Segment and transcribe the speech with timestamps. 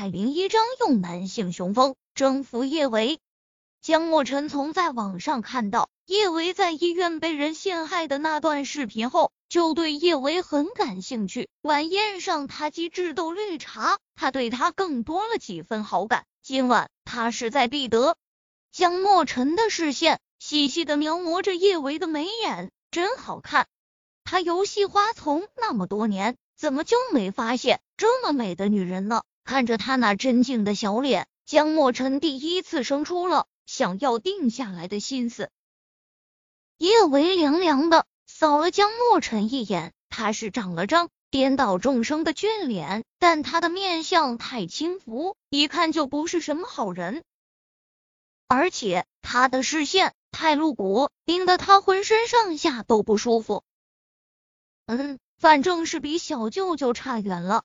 [0.00, 3.18] 百零一章用男性雄风征服叶维。
[3.82, 11.48] 江墨尘从在网上看到叶维在医院被人陷害的那段视频后，就对叶维很感兴趣。
[11.62, 16.26] 晚宴上，他机智斗绿茶，他对他更多了几分好感。
[16.44, 18.16] 今晚他势在必得。
[18.70, 23.66] 江墨尘的视线细细的描摹着叶维的眉眼，真好看。
[24.22, 26.36] 他游戏花丛那么多年。
[26.56, 29.22] 怎么就没发现这么美的女人呢？
[29.48, 35.48] 看着他那真静的小脸，江墨尘第一次生出了想要定下来的心思。
[36.76, 47.24] 叶维凉凉的扫了江墨尘一眼，他是长了张颠倒众生的俊脸，但他的面相太轻浮，一看就不是什么好人。
[48.48, 53.64] 而且他的视线太露骨，盯得他浑身上下都不舒服。
[54.84, 55.18] 嗯。
[55.38, 57.62] 反正是比小舅舅差远了。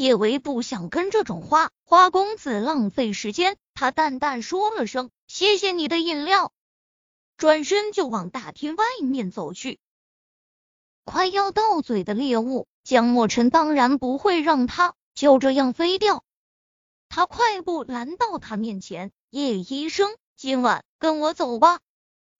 [0.00, 6.54] 叶维不想跟这种花花公子浪费时间，他淡淡说了声“谢谢你的饮料”，
[7.36, 9.78] 转身就往大厅外面走去。
[11.04, 16.24] 快要到嘴的猎物，江墨尘当然不会让他就这样飞掉。
[17.10, 21.78] 他快步拦到他面前：“叶医生，今晚跟我走吧。”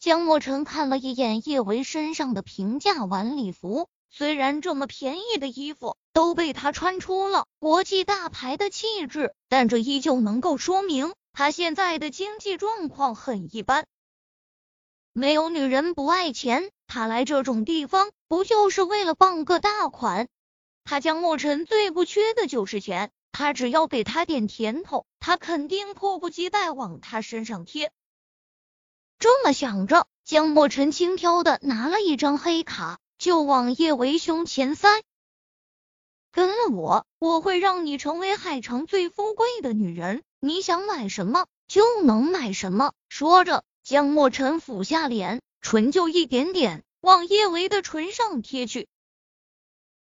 [0.00, 3.90] 江墨尘看了一眼叶维身上的平价晚礼服。
[4.10, 13.86] 虽然这么便宜的衣服都被他穿出了国际大牌的气质，但这依旧能够说明他现在的经济状况很一般。
[15.12, 20.28] 没有女人不爱钱，他来这种地方不就是为了傍个大款？
[20.84, 27.92] 他江墨尘最不缺的就是钱，他只要给他点甜头，他肯定迫不及待往他身上贴。
[29.18, 32.98] 这么想着，江墨尘轻佻的拿了一张黑卡。
[33.20, 34.88] 就往叶维胸前塞，
[36.32, 42.94] 跟了我，我会让你成为海城最富贵的女人，你想买什么就能买什么。
[43.10, 48.88] 说着，江墨尘俯下脸，唇就一点点往叶维的唇上贴去。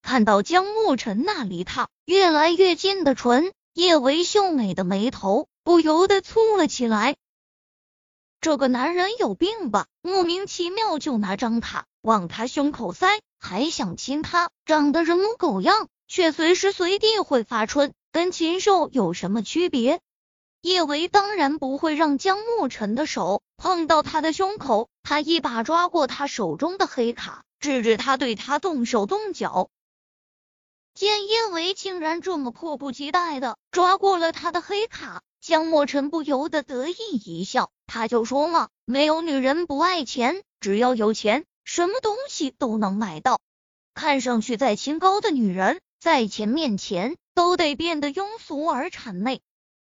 [0.00, 7.16] 看到江墨尘那离他越来越近的唇，叶维秀美的眉头不由得蹙了起来。
[8.40, 9.88] 这个男人有病吧？
[10.00, 13.06] 莫名其妙就拿张卡往他胸口塞，
[13.40, 20.02] 还想亲他，长得人模狗样，却随时随地会发春，跟禽兽有什么区别？
[20.60, 29.70] 叶维当然不会让江沐尘的手碰到他的胸口，他一把抓过他手中的黑卡，制止他对他动手动脚。
[30.92, 35.22] 见叶维竟然这么迫不及待的抓过了他的黑卡。
[35.40, 43.40] 江墨尘不由得得意一笑，他就说了，没有女人不爱钱，只要有钱，什么东西都能买到。
[43.94, 49.40] 看上去再清高的女人，在钱面前都得变得庸俗而谄媚。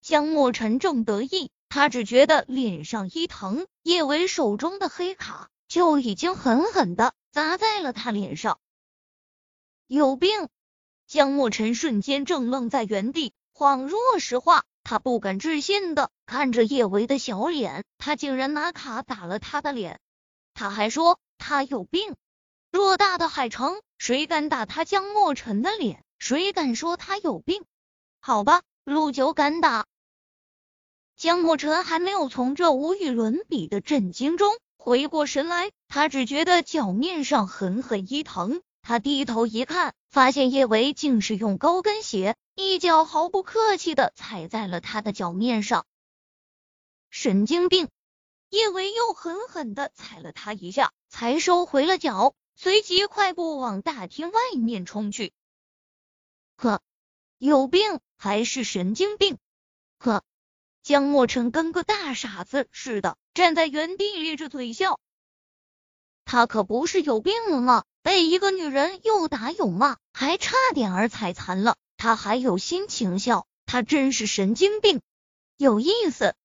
[0.00, 8.58] 江墨尘正得意，他只觉得脸上一疼，叶维手中的黑卡就已经狠狠的砸在了他脸上。
[9.86, 10.48] 有病！
[11.06, 14.64] 江墨尘瞬间正愣在原地，恍若石化。
[14.82, 19.98] 他不敢置信的看着叶维的小脸，他竟然拿卡打了他的脸，
[20.52, 22.14] 他还说他有病。
[22.72, 26.02] 偌大的海城，谁敢打他江墨尘的脸？
[26.18, 27.64] 谁敢说他有病？
[28.20, 29.86] 好吧，陆九敢打。
[31.16, 38.62] 江墨尘还没有从这无与伦比的震惊中回过神来，他只觉得脚面上狠狠一疼。
[38.82, 45.86] 他低头一看，发现叶维竟是用高跟鞋一脚毫不客气的踩在了他的脚面上。
[47.08, 47.88] 神经病！
[48.54, 55.32] 叶维又狠狠的踩了他一下，才收回了脚，随即快步往大厅外面冲去。
[56.56, 56.80] 呵，
[57.38, 59.38] 有病还是神经病？
[59.98, 60.22] 呵，
[60.84, 65.00] 江墨尘跟个大傻子似的站在原地咧着嘴笑。
[66.24, 67.84] 他可不是有病了吗？
[68.02, 75.02] 被一个女人又打又骂，还差点儿踩残了，他还有心情笑，他真是神经病。
[75.56, 76.36] 有意思，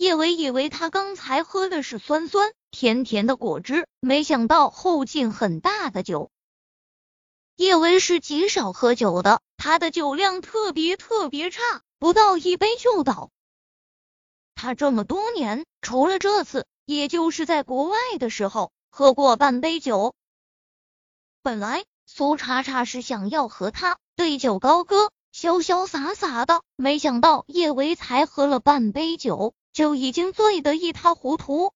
[0.00, 6.30] 叶维以为他刚才喝的是酸酸甜甜的果汁，没想到后劲很大的酒。
[7.56, 11.60] 叶维是极少喝酒的，他的酒量特别特别差，
[11.98, 13.28] 不到一杯就倒。
[14.54, 20.14] 他这么多年，除了这次，也就是在国外的时候喝过半杯酒。
[21.42, 31.72] 本来苏茶茶是想要和他对酒高歌，潇潇洒洒的，没想到叶维才喝了半杯酒，就已经醉得一塌糊涂。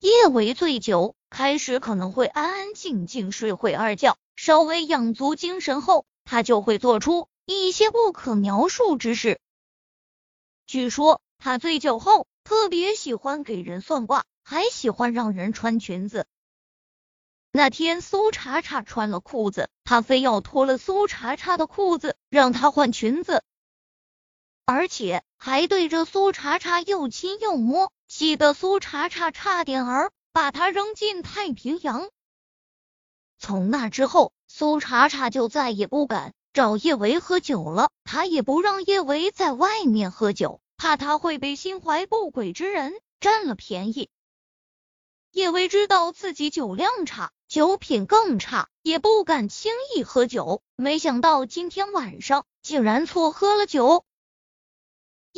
[0.00, 9.40] 叶为醉酒开始可能会安安静静睡会儿觉，稍微养足精神后，他就会做出一些不可描述之事。
[10.66, 16.26] 据说他醉酒后特别喜欢给人算卦，还喜欢让人穿裙子。
[17.50, 23.42] 那天苏茶茶穿了裤子，他非要脱了苏茶茶的裤子，让她换裙子，
[24.70, 32.10] 而且还对着苏茶茶又亲又摸，气得苏茶茶差点儿把他扔进太平洋。
[33.38, 37.88] 从那之后，苏茶茶就再也不敢找叶维喝酒了。
[38.04, 44.10] 他也不让叶维在外面喝酒，怕他会被心怀不轨之人占了便宜。
[45.32, 50.60] 叶维知道自己酒量差，酒品更差，也不敢轻易喝酒。
[50.76, 54.04] 没想到今天晚上竟然错喝了酒。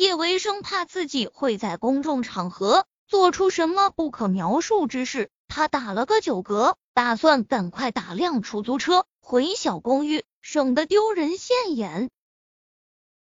[0.01, 6.73] 叶维生怕自己会在公众场合做出什么不可描述之事，他打了个酒嗝。
[6.95, 12.09] 打算赶快打辆出租车回小公寓，省得丢人现眼。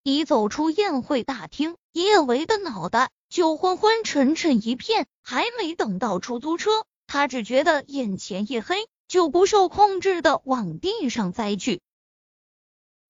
[0.02, 5.06] 一走出宴会大厅，叶维的脑袋就昏昏沉沉一片。
[5.22, 11.80] 还没等到出租车，他只觉得眼前一黑，就不受控制的往地上栽去。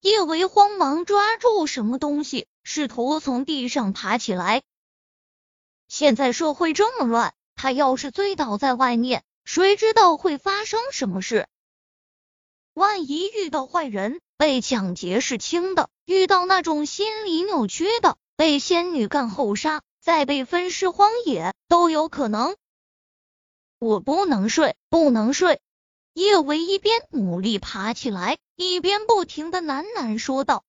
[0.02, 4.64] 叶维慌忙抓住什么东西，试图从地上爬起来。
[5.86, 9.22] 现在社会这么乱，他要是醉倒在外面。
[9.44, 11.46] 谁知道会发生什么事？
[12.74, 22.56] 万一遇到坏人，被抢劫是轻的；遇到那种心理扭曲的，被仙女干后杀，再被分尸荒野，都有可能。
[23.78, 25.60] 我不能睡，不能睡！
[26.14, 30.64] 叶维一边努力爬起来，一边不停的喃喃说道：“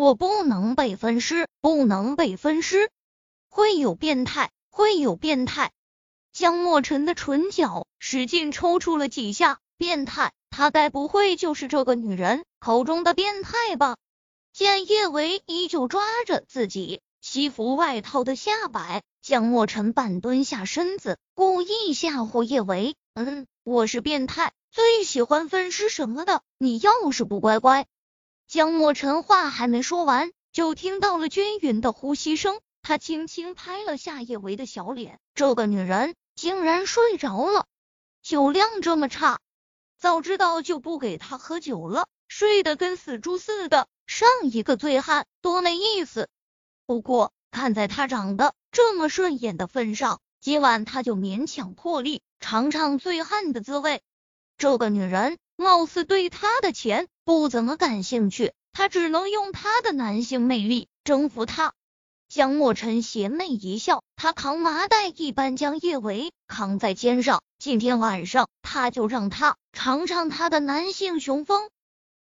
[0.00, 2.90] 我不能被分尸，不能被分尸，
[3.50, 5.72] 会有变态，会有变态。”
[6.32, 13.98] 江莫尘的唇角使劲抽搐了几下，变态，他该不会就是这个女人口中的变态吧？
[14.54, 26.40] 见叶维依旧抓着自己西服外套的下摆，江莫尘半蹲下身子，故意吓唬叶维：“嗯，我是变态，最喜欢分尸什么的。
[26.56, 27.86] 你要是不乖乖……”
[28.50, 32.58] 江莫尘话还没说完，就听到了均匀的呼吸声。
[32.82, 36.16] 他轻轻拍了下叶维的小脸，这个女人。
[36.34, 37.66] 竟然睡着了，
[38.22, 39.38] 酒量这么差，
[40.00, 42.08] 早知道就不给他喝酒了。
[42.26, 46.28] 睡得跟死猪似的，上一个醉汉多没意思。
[46.86, 54.02] 不过看在他长得这么顺眼的份上，今晚他就勉强破例尝尝醉汉的滋味。
[54.58, 61.74] 这个女人貌似对他的钱不怎么感兴趣，他只能用他的男性魅力征服她。
[62.28, 67.40] 江莫尘邪魅一笑，他扛麻袋一般将叶维扛在肩上。
[67.56, 71.70] 今天晚上，他就让他尝尝他的男性雄风。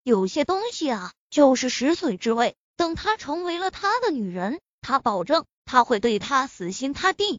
[0.03, 2.57] 有些东西啊，就是食髓之味。
[2.77, 7.39] 等他成为了他的女人，他保证他会对他死心塌地。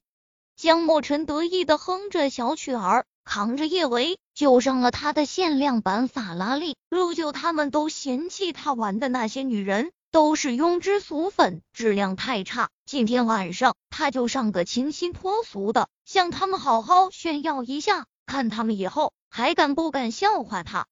[0.55, 6.75] 江莫尘得意的哼着小曲儿，扛着叶维就上了他的限量版法拉利。
[6.91, 9.89] 陆九他们都嫌弃他玩的那些女人。
[10.09, 12.69] 都是庸脂俗粉，质量太差。
[12.85, 20.85] 今天晚上他就上个清新脱俗的，向他们好好炫耀一下，看他们以后还敢不敢笑话他。